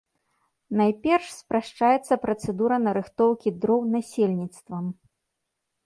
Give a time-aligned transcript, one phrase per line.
[0.79, 4.85] Найперш спрашчаецца працэдура нарыхтоўкі дроў насельніцтвам.